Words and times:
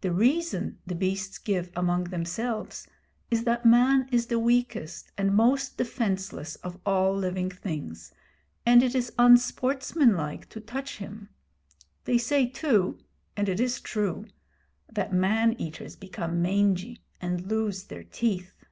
The 0.00 0.10
reason 0.10 0.80
the 0.84 0.96
beasts 0.96 1.38
give 1.38 1.70
among 1.76 2.10
themselves 2.10 2.88
is 3.30 3.44
that 3.44 3.64
Man 3.64 4.08
is 4.10 4.26
the 4.26 4.36
weakest 4.40 5.12
and 5.16 5.32
most 5.32 5.76
defenceless 5.76 6.56
of 6.56 6.80
all 6.84 7.14
living 7.16 7.50
things, 7.52 8.10
and 8.66 8.82
it 8.82 8.96
is 8.96 9.12
unsportsmanlike 9.16 10.48
to 10.48 10.60
touch 10.60 10.96
him. 10.96 11.28
They 12.04 12.18
say 12.18 12.46
too 12.48 12.98
and 13.36 13.48
it 13.48 13.60
is 13.60 13.80
true 13.80 14.26
that 14.92 15.12
man 15.12 15.52
eaters 15.52 15.94
become 15.94 16.42
mangy, 16.42 17.04
and 17.20 17.46
lose 17.46 17.84
their 17.84 18.02
teeth. 18.02 18.64